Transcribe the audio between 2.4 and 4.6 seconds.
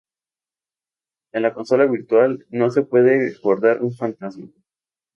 no se puede guardar un fantasma.